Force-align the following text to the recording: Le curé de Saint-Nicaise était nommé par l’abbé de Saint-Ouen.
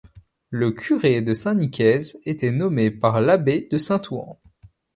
Le 0.49 0.71
curé 0.71 1.21
de 1.21 1.31
Saint-Nicaise 1.31 2.19
était 2.25 2.49
nommé 2.49 2.89
par 2.89 3.21
l’abbé 3.21 3.67
de 3.71 3.77
Saint-Ouen. 3.77 4.39